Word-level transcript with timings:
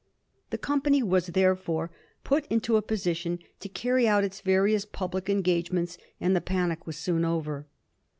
The 0.49 0.57
company 0.57 1.03
was, 1.03 1.27
therefore, 1.27 1.91
put 2.23 2.47
into 2.47 2.75
a 2.75 2.81
position 2.81 3.37
to 3.59 3.69
carry 3.69 4.07
out 4.07 4.23
its 4.23 4.41
various 4.41 4.83
public 4.83 5.29
engagements, 5.29 5.99
and 6.19 6.35
the 6.35 6.41
panic 6.41 6.87
was 6.87 6.95
soon 6.97 7.23
over. 7.23 7.67